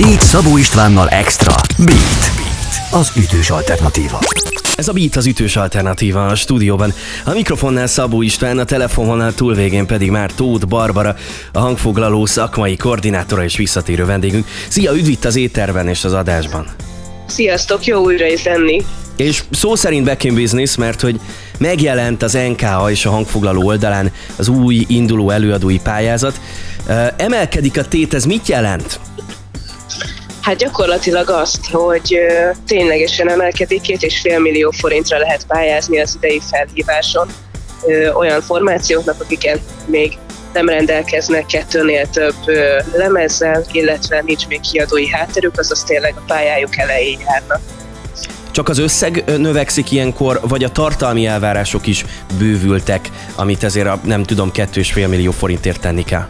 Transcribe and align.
Beat 0.00 0.22
Szabó 0.22 0.56
Istvánnal 0.56 1.08
Extra. 1.08 1.54
Beat. 1.78 2.30
Beat. 2.36 2.92
Az 3.02 3.12
ütős 3.16 3.50
alternatíva. 3.50 4.18
Ez 4.74 4.88
a 4.88 4.92
Beat 4.92 5.16
az 5.16 5.26
ütős 5.26 5.56
alternatíva 5.56 6.26
a 6.26 6.34
stúdióban. 6.34 6.92
A 7.24 7.32
mikrofonnál 7.32 7.86
Szabó 7.86 8.22
István, 8.22 8.58
a 8.58 8.64
telefononál 8.64 9.34
túlvégén 9.34 9.86
pedig 9.86 10.10
már 10.10 10.32
Tóth 10.32 10.66
Barbara, 10.66 11.16
a 11.52 11.58
hangfoglaló 11.58 12.26
szakmai 12.26 12.76
koordinátora 12.76 13.44
és 13.44 13.56
visszatérő 13.56 14.04
vendégünk. 14.04 14.46
Szia, 14.68 14.92
üdv 14.92 15.08
itt 15.08 15.24
az 15.24 15.36
étterben 15.36 15.88
és 15.88 16.04
az 16.04 16.12
adásban. 16.12 16.66
Sziasztok, 17.26 17.84
jó 17.84 18.02
újra 18.02 18.26
is 18.26 18.44
lenni. 18.44 18.84
És 19.16 19.42
szó 19.50 19.74
szerint 19.74 20.04
back 20.04 20.24
in 20.24 20.34
business, 20.34 20.76
mert 20.76 21.00
hogy 21.00 21.20
megjelent 21.58 22.22
az 22.22 22.38
NKA 22.48 22.90
és 22.90 23.06
a 23.06 23.10
hangfoglaló 23.10 23.66
oldalán 23.66 24.12
az 24.36 24.48
új 24.48 24.84
induló 24.88 25.30
előadói 25.30 25.78
pályázat. 25.78 26.40
Emelkedik 27.16 27.78
a 27.78 27.84
tét, 27.84 28.14
ez 28.14 28.24
mit 28.24 28.48
jelent? 28.48 29.00
Hát 30.46 30.56
gyakorlatilag 30.56 31.30
azt, 31.30 31.70
hogy 31.70 32.18
ténylegesen 32.66 33.30
emelkedik, 33.30 33.80
két 33.80 34.02
és 34.02 34.20
fél 34.20 34.38
millió 34.38 34.70
forintra 34.70 35.18
lehet 35.18 35.46
pályázni 35.46 36.00
az 36.00 36.14
idei 36.16 36.40
felhíváson 36.50 37.28
olyan 38.14 38.40
formációknak, 38.40 39.20
akiken 39.20 39.60
még 39.86 40.18
nem 40.52 40.68
rendelkeznek 40.68 41.46
kettőnél 41.46 42.08
több 42.08 42.34
lemezzel, 42.92 43.64
illetve 43.72 44.22
nincs 44.26 44.46
még 44.46 44.60
kiadói 44.60 45.08
hátterük, 45.08 45.58
azaz 45.58 45.82
tényleg 45.82 46.14
a 46.16 46.22
pályájuk 46.26 46.78
elején 46.78 47.18
járnak. 47.28 47.60
Csak 48.50 48.68
az 48.68 48.78
összeg 48.78 49.24
növekszik 49.36 49.90
ilyenkor, 49.90 50.40
vagy 50.42 50.64
a 50.64 50.72
tartalmi 50.72 51.26
elvárások 51.26 51.86
is 51.86 52.04
bővültek, 52.38 53.10
amit 53.34 53.64
ezért 53.64 53.86
a 53.86 54.00
nem 54.04 54.22
tudom, 54.22 54.50
2,5 54.54 55.08
millió 55.08 55.30
forintért 55.30 55.80
tenni 55.80 56.04
kell? 56.04 56.26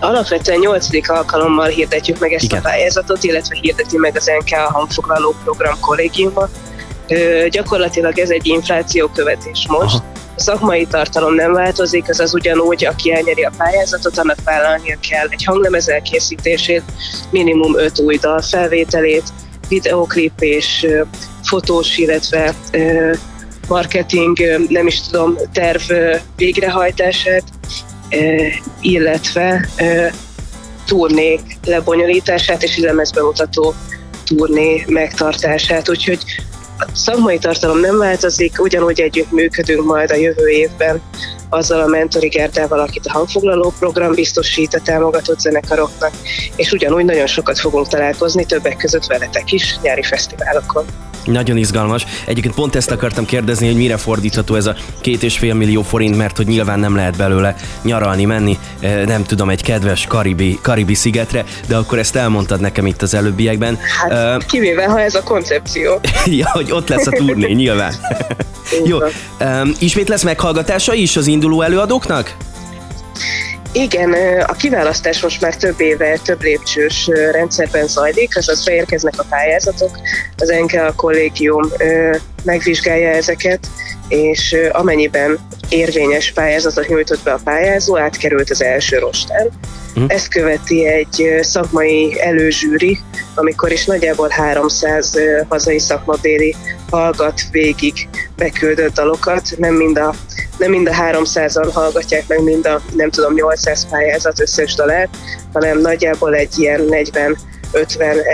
Alapvetően 0.00 0.58
8. 0.58 1.08
alkalommal 1.08 1.68
hirdetjük 1.68 2.18
meg 2.18 2.32
ezt 2.32 2.44
Igen. 2.44 2.58
a 2.58 2.62
pályázatot, 2.62 3.24
illetve 3.24 3.58
hirdeti 3.60 3.96
meg 3.96 4.16
az 4.16 4.30
NK 4.38 4.52
a 4.52 4.72
hangfoglaló 4.72 5.34
program 5.44 5.80
kollégiuma. 5.80 6.48
Gyakorlatilag 7.48 8.18
ez 8.18 8.30
egy 8.30 8.46
infláció 8.46 9.08
követés 9.08 9.66
most. 9.68 9.94
Aha. 9.94 10.04
A 10.36 10.40
szakmai 10.40 10.86
tartalom 10.86 11.34
nem 11.34 11.52
változik, 11.52 12.08
az 12.08 12.20
az 12.20 12.34
ugyanúgy, 12.34 12.84
aki 12.84 13.12
elnyeri 13.12 13.42
a 13.42 13.50
pályázatot, 13.56 14.18
annak 14.18 14.36
vállalnia 14.44 14.96
kell 15.10 15.26
egy 15.28 15.44
hanglemez 15.44 15.88
elkészítését, 15.88 16.82
minimum 17.30 17.78
5 17.78 17.98
új 17.98 18.16
dal 18.16 18.42
felvételét, 18.42 19.24
videoklip 19.68 20.40
és 20.40 20.86
fotós, 21.42 21.98
illetve 21.98 22.54
marketing, 23.68 24.38
nem 24.68 24.86
is 24.86 25.00
tudom, 25.00 25.36
terv 25.52 25.92
végrehajtását, 26.36 27.42
illetve 28.80 29.68
turnék 30.86 31.40
lebonyolítását 31.64 32.62
és 32.62 32.78
lemezbemutató 32.78 33.74
turné 34.24 34.84
megtartását. 34.88 35.88
Úgyhogy 35.88 36.18
a 36.78 36.88
szakmai 36.92 37.38
tartalom 37.38 37.80
nem 37.80 37.98
változik, 37.98 38.60
ugyanúgy 38.60 39.00
együtt 39.00 39.30
működünk 39.30 39.84
majd 39.84 40.10
a 40.10 40.16
jövő 40.16 40.48
évben 40.48 41.02
azzal 41.48 41.80
a 41.80 41.86
mentori 41.86 42.28
Gerdával, 42.28 42.80
akit 42.80 43.06
a 43.06 43.12
hangfoglaló 43.12 43.72
program 43.78 44.12
biztosít 44.14 44.74
a 44.74 44.80
támogatott 44.80 45.38
zenekaroknak, 45.38 46.12
és 46.56 46.72
ugyanúgy 46.72 47.04
nagyon 47.04 47.26
sokat 47.26 47.58
fogunk 47.58 47.88
találkozni, 47.88 48.44
többek 48.44 48.76
között 48.76 49.06
veletek 49.06 49.52
is, 49.52 49.78
nyári 49.82 50.02
fesztiválokon. 50.02 50.84
Nagyon 51.24 51.56
izgalmas. 51.56 52.06
Egyébként 52.26 52.54
pont 52.54 52.76
ezt 52.76 52.90
akartam 52.90 53.24
kérdezni, 53.24 53.66
hogy 53.66 53.76
mire 53.76 53.96
fordítható 53.96 54.54
ez 54.54 54.66
a 54.66 54.74
két 55.00 55.22
és 55.22 55.38
fél 55.38 55.54
millió 55.54 55.82
forint, 55.82 56.16
mert 56.16 56.36
hogy 56.36 56.46
nyilván 56.46 56.78
nem 56.78 56.94
lehet 56.94 57.16
belőle 57.16 57.56
nyaralni, 57.82 58.24
menni, 58.24 58.58
eh, 58.80 59.04
nem 59.06 59.24
tudom, 59.24 59.50
egy 59.50 59.62
kedves 59.62 60.06
karibi, 60.06 60.58
karibi 60.62 60.94
szigetre, 60.94 61.44
de 61.66 61.76
akkor 61.76 61.98
ezt 61.98 62.16
elmondtad 62.16 62.60
nekem 62.60 62.86
itt 62.86 63.02
az 63.02 63.14
előbbiekben. 63.14 63.78
Hát, 64.00 64.38
uh, 64.38 64.44
kivéve, 64.46 64.86
ha 64.86 65.00
ez 65.00 65.14
a 65.14 65.22
koncepció. 65.22 66.00
ja, 66.40 66.50
hogy 66.52 66.72
ott 66.72 66.88
lesz 66.88 67.06
a 67.06 67.10
turné, 67.10 67.52
nyilván. 67.52 67.94
Jó, 68.84 68.98
um, 68.98 69.72
ismét 69.78 70.08
lesz 70.08 70.22
meghallgatása 70.22 70.94
is 70.94 71.16
az 71.16 71.26
induló 71.26 71.62
előadóknak? 71.62 72.36
Igen, 73.72 74.12
a 74.46 74.52
kiválasztás 74.52 75.22
most 75.22 75.40
már 75.40 75.56
több 75.56 75.80
éve, 75.80 76.18
több 76.24 76.42
lépcsős 76.42 77.10
rendszerben 77.32 77.86
zajlik, 77.86 78.36
azaz 78.36 78.64
beérkeznek 78.64 79.14
a 79.16 79.24
pályázatok, 79.28 79.98
az 80.36 80.48
NKA 80.48 80.92
kollégium 80.96 81.72
megvizsgálja 82.42 83.08
ezeket, 83.08 83.66
és 84.08 84.56
amennyiben 84.72 85.38
érvényes 85.68 86.32
pályázatot 86.32 86.88
nyújtott 86.88 87.22
be 87.22 87.32
a 87.32 87.40
pályázó, 87.44 87.98
átkerült 87.98 88.50
az 88.50 88.62
első 88.62 88.98
rostán. 88.98 89.48
Uh-huh. 89.94 90.04
Ezt 90.08 90.28
követi 90.28 90.86
egy 90.86 91.38
szakmai 91.40 92.20
előzsűri, 92.20 92.98
amikor 93.34 93.72
is 93.72 93.84
nagyjából 93.84 94.28
300 94.28 95.18
hazai 95.48 95.78
szakmabéli 95.78 96.56
hallgat 96.90 97.40
végig 97.50 98.08
beküldött 98.36 98.94
dalokat, 98.94 99.54
nem 99.56 99.74
mind 99.74 99.98
a 99.98 100.14
nem 100.60 100.70
mind 100.70 100.88
a 100.88 100.92
300-an 100.92 101.70
hallgatják 101.72 102.24
meg 102.26 102.42
mind 102.42 102.66
a, 102.66 102.80
nem 102.94 103.10
tudom, 103.10 103.34
800 103.34 103.86
pályázat 103.90 104.40
összes 104.40 104.74
dalát, 104.74 105.08
hanem 105.52 105.78
nagyjából 105.78 106.34
egy 106.34 106.58
ilyen 106.58 106.80
40-50 106.88 107.34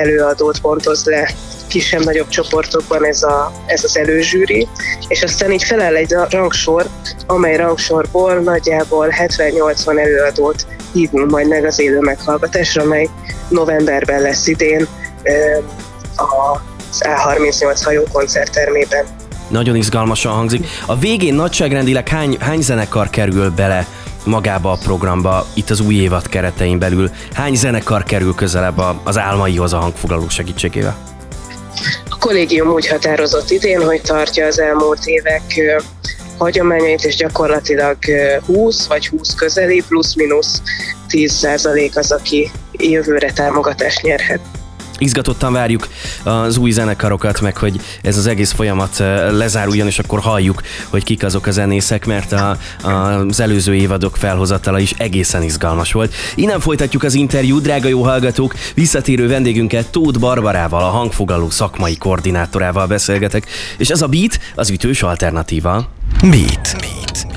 előadót 0.01 0.61
pontoz 0.61 1.05
le 1.05 1.31
kisebb-nagyobb 1.69 2.29
csoportokban 2.29 3.07
ez, 3.07 3.23
a, 3.23 3.53
ez 3.67 3.85
az 3.85 3.97
előzsűri, 3.97 4.69
és 5.09 5.23
aztán 5.23 5.53
így 5.53 5.65
feláll 5.65 5.95
egy 5.95 6.15
rangsor, 6.31 6.87
amely 7.27 7.57
rangsorból 7.57 8.35
nagyjából 8.35 9.09
70-80 9.11 9.99
előadót 9.99 10.67
hívunk 10.93 11.31
majd 11.31 11.49
meg 11.49 11.65
az 11.65 11.81
élő 11.81 11.99
meghallgatásra, 11.99 12.83
amely 12.83 13.09
novemberben 13.49 14.23
lesz 14.23 14.47
idén 14.47 14.87
az 16.17 17.03
A38 17.03 17.81
hajó 17.85 18.03
koncerttermében. 18.13 19.07
Nagyon 19.49 19.77
izgalmasan 19.77 20.33
hangzik. 20.33 20.67
A 20.87 20.99
végén 20.99 21.35
nagyságrendileg 21.35 22.09
hány, 22.09 22.37
hány 22.41 22.61
zenekar 22.61 23.11
kerül 23.11 23.51
bele 23.51 23.87
magába 24.25 24.73
a 24.73 24.79
programba, 24.83 25.47
itt 25.55 25.71
az 25.71 25.81
új 25.81 25.95
évad 25.95 26.29
keretein 26.29 26.79
belül? 26.79 27.11
Hány 27.33 27.55
zenekar 27.55 28.03
kerül 28.03 28.35
közelebb 28.35 28.83
az 29.05 29.19
álmaihoz 29.19 29.73
a 29.73 29.79
hangfoglaló 29.79 30.29
segítségével? 30.29 30.97
A 32.11 32.17
kollégium 32.19 32.69
úgy 32.69 32.89
határozott 32.89 33.51
idén, 33.51 33.85
hogy 33.85 34.01
tartja 34.01 34.47
az 34.47 34.61
elmúlt 34.61 35.07
évek 35.07 35.43
hagyományait, 36.39 37.05
és 37.05 37.17
gyakorlatilag 37.17 37.97
20 38.47 38.87
vagy 38.87 39.07
20 39.07 39.35
közeli, 39.35 39.83
plusz-minusz 39.89 40.63
10 41.07 41.33
százalék 41.33 41.97
az, 41.97 42.13
aki 42.13 42.51
jövőre 42.73 43.33
támogatást 43.33 44.03
nyerhet 44.03 44.41
izgatottan 44.99 45.53
várjuk 45.53 45.89
az 46.23 46.57
új 46.57 46.71
zenekarokat, 46.71 47.41
meg 47.41 47.57
hogy 47.57 47.81
ez 48.03 48.17
az 48.17 48.27
egész 48.27 48.53
folyamat 48.53 48.99
lezáruljon, 49.31 49.87
és 49.87 49.99
akkor 49.99 50.21
halljuk, 50.21 50.63
hogy 50.89 51.05
kik 51.05 51.25
azok 51.25 51.47
a 51.47 51.51
zenészek, 51.51 52.07
mert 52.07 52.33
a, 52.33 52.57
a, 52.83 52.89
az 52.89 53.41
előző 53.41 53.75
évadok 53.75 54.17
felhozatala 54.17 54.79
is 54.79 54.95
egészen 54.97 55.43
izgalmas 55.43 55.93
volt. 55.93 56.15
Innen 56.35 56.61
folytatjuk 56.61 57.03
az 57.03 57.15
interjút, 57.15 57.63
drága 57.63 57.89
jó 57.89 58.03
hallgatók, 58.03 58.55
visszatérő 58.75 59.29
vendégünket 59.29 59.91
Tóth 59.91 60.19
Barbarával, 60.19 60.83
a 60.83 60.91
hangfogaló 60.91 61.51
szakmai 61.51 61.97
koordinátorával 61.97 62.87
beszélgetek, 62.87 63.47
és 63.79 63.89
ez 63.89 64.03
a 64.03 64.07
Beat 64.07 64.39
az 64.55 64.71
ütős 64.71 65.03
alternatíva. 65.03 65.89
Beat. 66.21 66.77
Beat. 66.81 67.36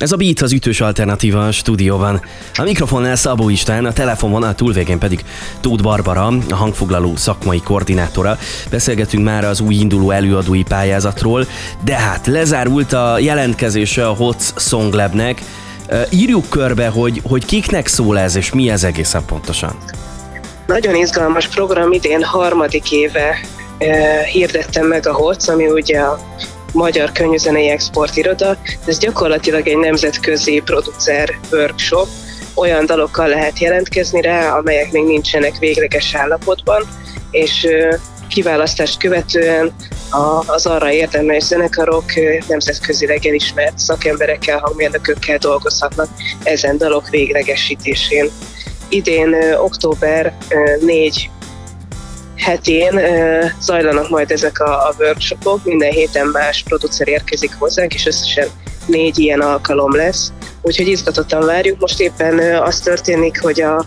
Ez 0.00 0.12
a 0.12 0.16
Beat 0.16 0.40
az 0.40 0.52
ütős 0.52 0.80
alternatíva 0.80 1.46
a 1.46 1.52
stúdióban. 1.52 2.22
A 2.54 2.62
mikrofonnál 2.62 3.16
Szabó 3.16 3.48
István, 3.48 3.84
a 3.84 3.92
telefonvonal 3.92 4.54
túlvégén 4.54 4.98
pedig 4.98 5.24
Tóth 5.60 5.82
Barbara, 5.82 6.26
a 6.26 6.54
hangfoglaló 6.54 7.16
szakmai 7.16 7.60
koordinátora. 7.60 8.38
Beszélgetünk 8.70 9.24
már 9.24 9.44
az 9.44 9.60
új 9.60 9.74
induló 9.74 10.10
előadói 10.10 10.62
pályázatról, 10.62 11.46
de 11.84 11.94
hát 11.94 12.26
lezárult 12.26 12.92
a 12.92 13.18
jelentkezése 13.18 14.08
a 14.08 14.14
HOTS 14.14 14.52
Song 14.56 14.92
Labnek. 14.92 15.42
Írjuk 16.10 16.48
körbe, 16.48 16.88
hogy, 16.88 17.20
hogy 17.24 17.44
kiknek 17.44 17.86
szól 17.86 18.18
ez, 18.18 18.36
és 18.36 18.52
mi 18.52 18.70
ez 18.70 18.84
egészen 18.84 19.24
pontosan. 19.24 19.76
Nagyon 20.66 20.94
izgalmas 20.94 21.48
program, 21.48 21.92
idén 21.92 22.22
harmadik 22.22 22.92
éve 22.92 23.38
hirdettem 24.32 24.86
meg 24.86 25.06
a 25.06 25.12
HOTS, 25.12 25.48
ami 25.48 25.66
ugye 25.66 26.00
a 26.00 26.20
Magyar 26.72 27.12
Könyvzenei 27.12 27.68
Exportiroda. 27.68 28.56
Ez 28.86 28.98
gyakorlatilag 28.98 29.68
egy 29.68 29.76
nemzetközi 29.76 30.62
producer 30.64 31.38
workshop, 31.52 32.08
olyan 32.54 32.86
dalokkal 32.86 33.28
lehet 33.28 33.58
jelentkezni 33.58 34.20
rá, 34.20 34.56
amelyek 34.56 34.92
még 34.92 35.04
nincsenek 35.04 35.58
végleges 35.58 36.14
állapotban, 36.14 36.88
és 37.30 37.66
kiválasztást 38.28 38.98
követően 38.98 39.74
az 40.46 40.66
arra 40.66 40.92
érdemes 40.92 41.42
zenekarok 41.42 42.04
nemzetközileg 42.48 43.26
elismert 43.26 43.78
szakemberekkel, 43.78 44.58
hangmérnökökkel 44.58 45.38
dolgozhatnak 45.38 46.08
ezen 46.42 46.78
dalok 46.78 47.08
véglegesítésén. 47.08 48.30
Idén 48.88 49.36
október 49.58 50.36
4 50.80 51.30
hetén 52.40 53.00
zajlanak 53.60 54.08
majd 54.08 54.30
ezek 54.30 54.60
a, 54.60 54.88
a 54.88 54.94
workshopok, 54.98 55.64
minden 55.64 55.90
héten 55.90 56.26
más 56.26 56.62
producer 56.62 57.08
érkezik 57.08 57.54
hozzánk, 57.58 57.94
és 57.94 58.06
összesen 58.06 58.48
négy 58.86 59.18
ilyen 59.18 59.40
alkalom 59.40 59.96
lesz. 59.96 60.32
Úgyhogy 60.62 60.88
izgatottan 60.88 61.46
várjuk. 61.46 61.80
Most 61.80 62.00
éppen 62.00 62.62
az 62.62 62.80
történik, 62.80 63.40
hogy 63.40 63.60
a 63.60 63.84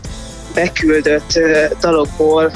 beküldött 0.54 1.40
dalokból 1.80 2.52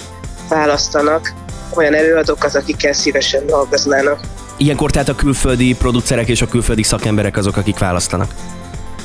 választanak 0.50 1.34
olyan 1.76 1.94
előadókat, 1.94 2.56
akikkel 2.56 2.94
szívesen 2.94 3.46
dolgoznának. 3.46 4.20
Ilyenkor 4.58 4.92
tehát 4.92 5.10
a 5.10 5.16
külföldi 5.16 5.76
producerek 5.76 6.28
és 6.28 6.42
a 6.42 6.48
külföldi 6.48 6.84
szakemberek 6.84 7.38
azok, 7.38 7.58
akik 7.58 7.78
választanak? 7.78 8.32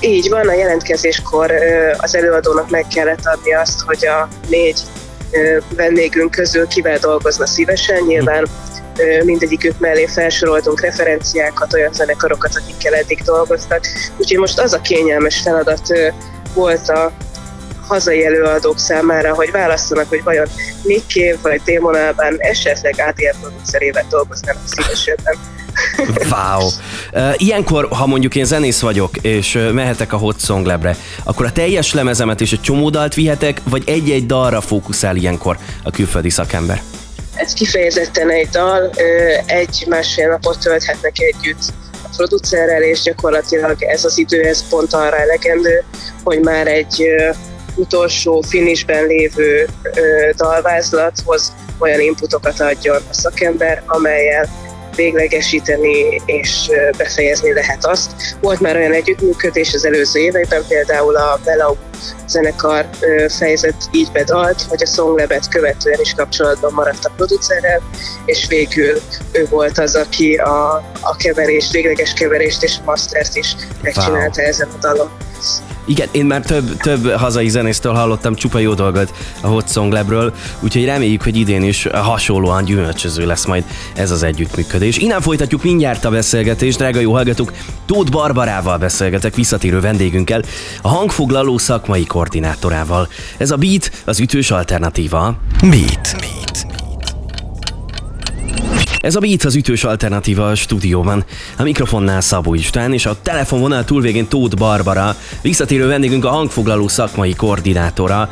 Így 0.00 0.28
van, 0.28 0.48
a 0.48 0.52
jelentkezéskor 0.52 1.52
az 1.96 2.16
előadónak 2.16 2.70
meg 2.70 2.86
kellett 2.94 3.26
adni 3.26 3.54
azt, 3.54 3.80
hogy 3.80 4.06
a 4.06 4.28
négy 4.48 4.78
vendégünk 5.76 6.30
közül 6.30 6.66
kivel 6.66 6.98
dolgozna 6.98 7.46
szívesen. 7.46 8.02
Nyilván 8.02 8.46
mindegyikük 9.24 9.78
mellé 9.78 10.06
felsoroltunk 10.06 10.80
referenciákat, 10.80 11.72
olyan 11.72 11.92
zenekarokat, 11.92 12.56
akikkel 12.56 12.94
eddig 12.94 13.22
dolgoztak. 13.22 13.86
Úgyhogy 14.16 14.38
most 14.38 14.58
az 14.58 14.72
a 14.72 14.80
kényelmes 14.80 15.40
feladat 15.40 16.12
volt 16.54 16.88
a 16.88 17.12
hazai 17.92 18.24
előadók 18.24 18.78
számára, 18.78 19.34
hogy 19.34 19.50
választanak, 19.50 20.08
hogy 20.08 20.22
vajon 20.22 20.46
Nick 20.82 21.10
Cave 21.10 21.38
vagy 21.42 21.62
Damon 21.64 21.94
Alban 21.94 22.36
esetleg 22.38 22.94
ATL 23.08 23.38
producerével 23.40 24.06
dolgoznának 24.10 24.62
szívesebben. 24.66 25.34
Wow! 26.30 26.68
Ilyenkor, 27.36 27.88
ha 27.90 28.06
mondjuk 28.06 28.34
én 28.34 28.44
zenész 28.44 28.80
vagyok, 28.80 29.16
és 29.16 29.58
mehetek 29.72 30.12
a 30.12 30.16
Hot 30.16 30.40
Song 30.40 30.66
Lab-re, 30.66 30.96
akkor 31.24 31.46
a 31.46 31.52
teljes 31.52 31.94
lemezemet 31.94 32.40
és 32.40 32.52
egy 32.52 32.60
csomó 32.60 32.90
dalt 32.90 33.14
vihetek, 33.14 33.60
vagy 33.64 33.82
egy-egy 33.86 34.26
dalra 34.26 34.60
fókuszál 34.60 35.16
ilyenkor 35.16 35.58
a 35.82 35.90
külföldi 35.90 36.30
szakember? 36.30 36.82
Ez 37.34 37.52
kifejezetten 37.52 38.30
egy 38.30 38.48
dal, 38.48 38.90
egy-másfél 39.46 40.28
napot 40.28 40.58
tölthetnek 40.58 41.18
együtt 41.18 41.62
a 42.02 42.08
producerrel, 42.16 42.82
és 42.82 43.00
gyakorlatilag 43.02 43.82
ez 43.82 44.04
az 44.04 44.18
idő, 44.18 44.42
ez 44.42 44.68
pont 44.68 44.92
arra 44.92 45.16
elegendő, 45.16 45.84
hogy 46.24 46.40
már 46.40 46.66
egy 46.66 47.04
utolsó 47.76 48.40
finishben 48.48 49.06
lévő 49.06 49.68
dalvázlathoz 50.36 51.52
olyan 51.78 52.00
inputokat 52.00 52.60
adjon 52.60 52.96
a 53.10 53.14
szakember, 53.14 53.82
amelyel 53.86 54.48
véglegesíteni 54.96 56.22
és 56.24 56.70
befejezni 56.96 57.52
lehet 57.52 57.86
azt. 57.86 58.36
Volt 58.40 58.60
már 58.60 58.76
olyan 58.76 58.92
együttműködés 58.92 59.74
az 59.74 59.84
előző 59.84 60.20
években, 60.20 60.62
például 60.68 61.16
a 61.16 61.40
Belau 61.44 61.74
zenekar 62.26 62.88
fejezett 63.28 63.82
így 63.90 64.12
bedalt, 64.12 64.62
hogy 64.62 64.82
a 64.82 64.86
Songlebet 64.86 65.48
követően 65.48 66.00
is 66.00 66.14
kapcsolatban 66.14 66.72
maradt 66.72 67.04
a 67.04 67.12
producerrel, 67.16 67.80
és 68.24 68.46
végül 68.48 69.00
ő 69.32 69.46
volt 69.50 69.78
az, 69.78 69.94
aki 69.94 70.34
a, 70.34 70.74
a 71.00 71.16
keverést, 71.16 71.72
végleges 71.72 72.12
keverést 72.12 72.62
és 72.62 72.76
mastert 72.84 73.36
is 73.36 73.56
megcsinálta 73.82 74.40
wow. 74.40 74.48
ezen 74.50 74.68
a 74.68 74.78
dalon. 74.80 75.10
Igen, 75.84 76.08
én 76.10 76.26
már 76.26 76.40
több, 76.40 76.76
több 76.76 77.10
hazai 77.10 77.48
zenésztől 77.48 77.92
hallottam 77.92 78.34
csupa 78.34 78.58
jó 78.58 78.74
dolgot 78.74 79.12
a 79.40 79.46
Hot 79.46 79.72
Song 79.72 79.92
Labről, 79.92 80.32
úgyhogy 80.60 80.84
reméljük, 80.84 81.22
hogy 81.22 81.36
idén 81.36 81.62
is 81.62 81.86
hasonlóan 81.92 82.64
gyümölcsöző 82.64 83.26
lesz 83.26 83.44
majd 83.44 83.64
ez 83.94 84.10
az 84.10 84.22
együttműködés. 84.22 84.98
Innen 84.98 85.20
folytatjuk 85.20 85.62
mindjárt 85.62 86.04
a 86.04 86.10
beszélgetést, 86.10 86.78
drága 86.78 87.00
jó 87.00 87.12
hallgatók. 87.12 87.52
Tóth 87.86 88.10
Barbarával 88.10 88.78
beszélgetek, 88.78 89.34
visszatérő 89.34 89.80
vendégünkkel, 89.80 90.42
a 90.82 90.88
hangfoglaló 90.88 91.58
szakmai 91.58 92.04
koordinátorával. 92.04 93.08
Ez 93.36 93.50
a 93.50 93.56
Beat, 93.56 93.90
az 94.04 94.20
ütős 94.20 94.50
alternatíva. 94.50 95.34
Beat. 95.60 96.16
Beat. 96.20 96.31
Ez 99.02 99.14
a 99.14 99.20
Beat 99.20 99.44
az 99.44 99.54
ütős 99.54 99.84
alternatíva 99.84 100.48
a 100.48 100.54
stúdióban. 100.54 101.24
A 101.56 101.62
mikrofonnál 101.62 102.20
Szabó 102.20 102.54
István 102.54 102.92
és 102.92 103.06
a 103.06 103.16
telefonvonal 103.22 103.84
túlvégén 103.84 104.28
Tóth 104.28 104.56
Barbara, 104.56 105.16
visszatérő 105.40 105.86
vendégünk 105.86 106.24
a 106.24 106.30
hangfoglaló 106.30 106.88
szakmai 106.88 107.34
koordinátora. 107.34 108.28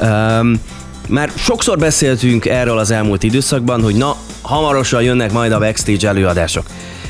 Um, 0.00 0.60
már 1.08 1.30
sokszor 1.36 1.78
beszéltünk 1.78 2.46
erről 2.46 2.78
az 2.78 2.90
elmúlt 2.90 3.22
időszakban, 3.22 3.82
hogy 3.82 3.94
na, 3.94 4.16
hamarosan 4.42 5.02
jönnek 5.02 5.32
majd 5.32 5.52
a 5.52 5.58
backstage 5.58 6.08
előadások. 6.08 6.66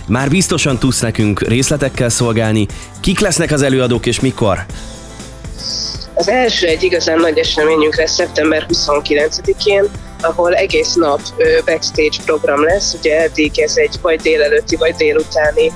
Már 0.07 0.29
biztosan 0.29 0.79
tudsz 0.79 1.01
nekünk 1.01 1.41
részletekkel 1.41 2.09
szolgálni. 2.09 2.67
Kik 3.01 3.21
lesznek 3.21 3.53
az 3.53 3.63
előadók 3.63 4.07
és 4.07 4.21
mikor? 4.21 4.65
Az 6.15 6.29
első 6.29 6.67
egy 6.67 6.83
igazán 6.83 7.19
nagy 7.19 7.39
eseményünk 7.39 7.97
lesz 7.97 8.15
szeptember 8.15 8.67
29-én, 8.69 9.91
ahol 10.21 10.55
egész 10.55 10.95
nap 10.95 11.21
backstage 11.65 12.17
program 12.25 12.65
lesz, 12.65 12.95
ugye 12.95 13.21
eddig 13.21 13.61
ez 13.61 13.77
egy 13.77 13.97
vagy 14.03 14.21
délelőtti, 14.21 14.77
vagy 14.77 14.95
délutáni 14.95 15.73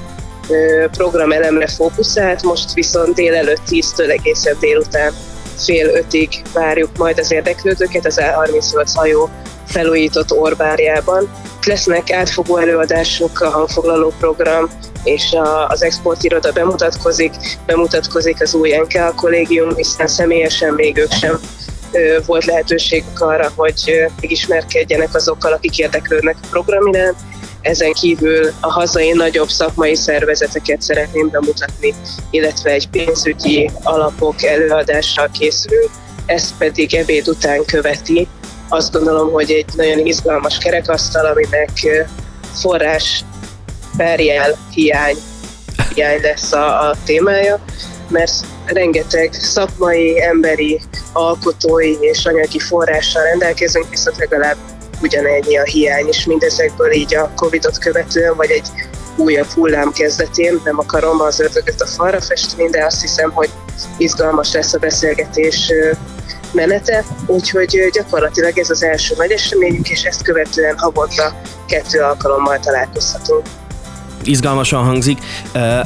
program 0.91 1.33
elemre 1.33 1.67
fókuszált, 1.67 2.43
most 2.43 2.73
viszont 2.73 3.15
délelőtt 3.15 3.63
10-től 3.71 4.11
egészen 4.11 4.57
délután 4.61 5.13
fél 5.59 5.89
ötig 5.89 6.29
várjuk 6.53 6.97
majd 6.97 7.19
az 7.19 7.33
érdeklődőket 7.33 8.07
az 8.07 8.21
E38 8.21 8.91
hajó 8.95 9.31
felújított 9.67 10.33
orbárjában. 10.33 11.31
Lesznek 11.67 12.11
átfogó 12.13 12.57
előadások, 12.57 13.41
a 13.41 13.51
hangfoglaló 13.51 14.13
program, 14.19 14.69
és 15.05 15.37
az 15.69 15.83
exportiroda 15.83 16.53
bemutatkozik, 16.53 17.35
bemutatkozik 17.67 18.43
az 18.43 18.55
új 18.55 18.77
NKA 18.77 19.13
kollégium, 19.15 19.75
hiszen 19.75 20.07
személyesen 20.07 20.75
még 20.75 20.97
ők 20.97 21.13
sem 21.13 21.41
volt 22.27 22.45
lehetőségük 22.45 23.21
arra, 23.21 23.53
hogy 23.57 24.07
megismerkedjenek 24.21 25.15
azokkal, 25.15 25.53
akik 25.53 25.79
érdeklődnek 25.79 26.37
a 26.43 26.47
program 26.51 26.87
iránt. 26.87 27.17
Ezen 27.61 27.93
kívül 27.93 28.53
a 28.61 28.73
hazai 28.73 29.13
nagyobb 29.13 29.49
szakmai 29.49 29.95
szervezeteket 29.95 30.83
szeretném 30.83 31.29
bemutatni, 31.31 31.95
illetve 32.31 32.71
egy 32.71 32.89
pénzügyi 32.89 33.71
alapok 33.83 34.43
előadással 34.43 35.29
készül, 35.39 35.91
ezt 36.27 36.55
pedig 36.59 36.95
ebéd 36.95 37.29
után 37.29 37.65
követi. 37.65 38.29
Azt 38.69 38.93
gondolom, 38.93 39.33
hogy 39.33 39.51
egy 39.51 39.67
nagyon 39.77 40.07
izgalmas 40.07 40.59
kerekasztal, 40.59 41.27
aminek 41.27 41.71
forrás 42.53 43.25
perjel 43.97 44.57
hiány, 44.71 45.17
hiány 45.95 46.21
lesz 46.21 46.53
a, 46.53 46.89
a 46.89 46.97
témája, 47.05 47.61
mert 48.09 48.33
rengeteg 48.65 49.33
szakmai, 49.33 50.23
emberi, 50.23 50.81
alkotói 51.13 51.97
és 52.01 52.27
anyagi 52.27 52.59
forrással 52.59 53.23
rendelkezünk, 53.23 53.91
viszont 53.91 54.17
legalább 54.17 54.57
ugyanennyi 55.03 55.59
a 55.59 55.65
hiány, 55.65 56.07
és 56.07 56.25
mindezekből 56.25 56.93
így 56.93 57.15
a 57.15 57.31
Covid-ot 57.35 57.79
követően, 57.79 58.37
vagy 58.37 58.51
egy 58.51 58.69
újabb 59.17 59.47
hullám 59.47 59.93
kezdetén, 59.93 60.61
nem 60.65 60.79
akarom 60.79 61.21
az 61.21 61.41
ördögöt 61.41 61.81
a 61.81 61.87
falra 61.87 62.21
festeni, 62.21 62.71
de 62.71 62.85
azt 62.85 63.01
hiszem, 63.01 63.31
hogy 63.31 63.51
izgalmas 63.97 64.53
lesz 64.53 64.75
a 64.75 64.79
beszélgetés 64.79 65.73
menete, 66.53 67.05
úgyhogy 67.27 67.89
gyakorlatilag 67.93 68.59
ez 68.59 68.71
az 68.71 68.83
első 68.83 69.15
nagy 69.17 69.31
eseményünk, 69.31 69.89
és 69.89 70.03
ezt 70.03 70.23
követően 70.23 70.79
havonta 70.79 71.41
kettő 71.67 72.01
alkalommal 72.01 72.59
találkozhatunk 72.59 73.47
izgalmasan 74.23 74.85
hangzik. 74.85 75.19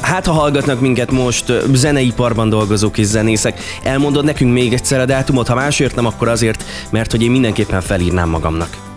Hát, 0.01 0.25
ha 0.25 0.31
hallgatnak 0.31 0.79
minket 0.79 1.11
most 1.11 1.53
zeneiparban 1.73 2.49
dolgozók 2.49 2.97
és 2.97 3.05
zenészek, 3.05 3.59
elmondod 3.83 4.25
nekünk 4.25 4.53
még 4.53 4.73
egyszer 4.73 4.99
a 4.99 5.05
dátumot, 5.05 5.47
ha 5.47 5.55
másért 5.55 5.95
nem, 5.95 6.05
akkor 6.05 6.27
azért, 6.27 6.63
mert 6.89 7.11
hogy 7.11 7.21
én 7.21 7.31
mindenképpen 7.31 7.81
felírnám 7.81 8.29
magamnak. 8.29 8.92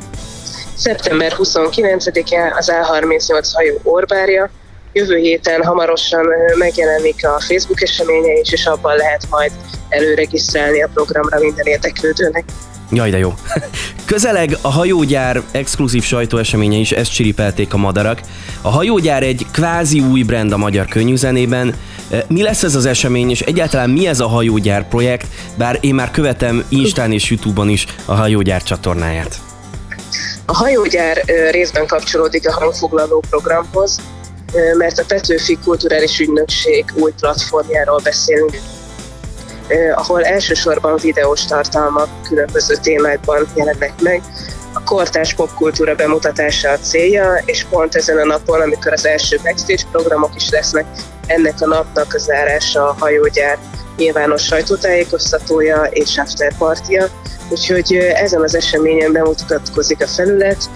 Szeptember 0.77 1.33
29-e 1.39 2.55
az 2.57 2.73
A38 2.73 3.51
hajó 3.53 3.81
orbárja, 3.83 4.51
jövő 4.93 5.17
héten 5.17 5.65
hamarosan 5.65 6.27
megjelenik 6.59 7.27
a 7.27 7.41
Facebook 7.41 7.83
eseménye 7.83 8.33
is, 8.41 8.53
és 8.53 8.67
abban 8.67 8.97
lehet 8.97 9.27
majd 9.31 9.53
előregisztrálni 9.89 10.83
a 10.83 10.89
programra 10.95 11.39
minden 11.39 11.67
érdeklődőnek. 11.67 12.45
Jaj, 12.91 13.11
de 13.11 13.19
jó. 13.19 13.35
Közeleg 14.05 14.57
a 14.61 14.69
hajógyár 14.69 15.43
exkluzív 15.51 16.03
sajtóeseménye 16.03 16.77
is, 16.77 16.93
ezt 16.93 17.13
csiripelték 17.13 17.75
a 17.75 17.77
madarak. 17.77 18.21
A 18.63 18.69
hajógyár 18.69 19.23
egy 19.23 19.47
kvázi 19.53 20.01
új 20.01 20.23
brand 20.23 20.53
a 20.53 20.57
magyar 20.57 20.87
könnyűzenében. 20.87 21.75
Mi 22.29 22.43
lesz 22.43 22.63
ez 22.63 22.75
az 22.75 22.87
esemény, 22.87 23.31
és 23.31 23.41
egyáltalán 23.41 23.91
mi 23.91 24.07
ez 24.07 24.21
a 24.21 24.27
hajógyár 24.27 24.89
projekt, 24.89 25.27
bár 25.57 25.79
én 25.81 25.95
már 25.95 26.11
követem 26.11 26.65
Instán 26.69 27.13
és 27.13 27.31
Youtube-on 27.31 27.69
is 27.69 27.87
a 28.05 28.15
hajógyár 28.15 28.63
csatornáját. 28.63 29.46
A 30.49 30.55
hajógyár 30.55 31.23
részben 31.51 31.87
kapcsolódik 31.87 32.49
a 32.49 32.53
hangfoglaló 32.53 33.23
programhoz, 33.31 34.01
mert 34.77 34.99
a 34.99 35.05
Petőfi 35.09 35.59
Kulturális 35.65 36.19
Ügynökség 36.19 36.85
új 36.95 37.13
platformjáról 37.21 38.01
beszélünk, 38.03 38.59
ahol 39.95 40.25
elsősorban 40.25 40.97
videós 40.97 41.45
tartalmak 41.45 42.09
különböző 42.23 42.75
témákban 42.83 43.47
jelennek 43.55 43.93
meg. 44.01 44.23
A 44.73 44.83
kortárs 44.83 45.35
popkultúra 45.35 45.95
bemutatása 45.95 46.71
a 46.71 46.79
célja, 46.79 47.43
és 47.45 47.67
pont 47.71 47.95
ezen 47.95 48.19
a 48.19 48.25
napon, 48.25 48.61
amikor 48.61 48.93
az 48.93 49.07
első 49.07 49.41
backstage 49.43 49.83
programok 49.91 50.35
is 50.35 50.51
lesznek, 50.51 50.87
ennek 51.27 51.55
a 51.61 51.67
napnak 51.67 52.15
a 52.15 52.19
zárása 52.19 52.89
a 52.89 52.97
hajógyár 52.99 53.59
nyilvános 53.97 54.43
sajtótájékoztatója 54.43 55.83
és 55.83 56.19
afterpartja, 56.19 57.09
úgyhogy 57.51 57.95
ezen 57.95 58.43
az 58.43 58.55
eseményen 58.55 59.13
bemutatkozik 59.13 60.03
a 60.03 60.07
felület. 60.07 60.69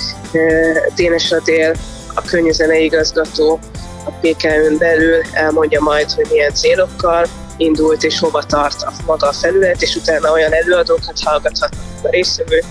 Dénes 0.94 1.32
Adél, 1.32 1.74
a 2.14 2.22
könnyűzenei 2.22 2.84
igazgató 2.84 3.58
a 4.04 4.10
PKN 4.10 4.76
belül 4.78 5.22
elmondja 5.32 5.80
majd, 5.80 6.10
hogy 6.10 6.26
milyen 6.30 6.54
célokkal 6.54 7.26
indult, 7.56 8.02
és 8.02 8.18
hova 8.18 8.42
tart 8.42 8.82
a 8.82 8.92
maga 9.06 9.28
a 9.28 9.32
felület, 9.32 9.82
és 9.82 9.96
utána 9.96 10.32
olyan 10.32 10.52
előadókat 10.52 11.20
hallgathatnak 11.24 11.80
a 12.02 12.08
részvevők, 12.08 12.64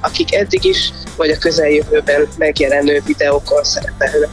akik 0.00 0.34
eddig 0.34 0.64
is, 0.64 0.92
vagy 1.16 1.30
a 1.30 1.38
közeljövőben 1.38 2.28
megjelenő 2.38 3.02
videókon 3.06 3.64
szerepelnek. 3.64 4.28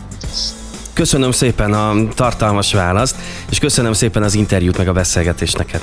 Köszönöm 0.93 1.31
szépen 1.31 1.74
a 1.74 2.13
tartalmas 2.15 2.74
választ, 2.74 3.15
és 3.50 3.60
köszönöm 3.60 3.93
szépen 3.93 4.24
az 4.24 4.33
interjút 4.33 4.77
meg 4.77 4.88
a 4.88 4.93
beszélgetést 4.93 5.57
neked. 5.57 5.81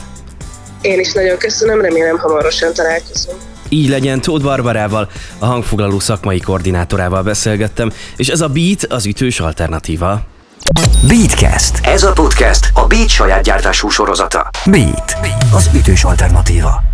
Én 0.81 1.01
is 1.01 1.13
nagyon 1.13 1.39
köszönöm, 1.39 1.81
remélem 1.81 2.19
hamarosan 2.19 2.73
találkozunk. 2.73 3.39
Így 3.69 3.89
legyen, 3.89 4.21
Tóth 4.21 4.45
Barbarával, 4.45 5.11
a 5.39 5.47
hangfoglaló 5.47 5.99
szakmai 5.99 6.41
koordinátorával 6.41 7.23
beszélgettem, 7.23 7.93
és 8.17 8.29
ez 8.29 8.41
a 8.41 8.49
Beat 8.49 8.85
az 8.89 9.07
ütős 9.07 9.41
alternatíva. 9.41 10.21
Beatcast. 11.07 11.87
Ez 11.87 12.03
a 12.03 12.13
podcast 12.13 12.71
a 12.75 12.87
Beat 12.87 13.09
saját 13.09 13.43
gyártású 13.43 13.89
sorozata. 13.89 14.51
Beat. 14.67 15.17
Az 15.53 15.71
ütős 15.75 16.05
alternatíva. 16.05 16.88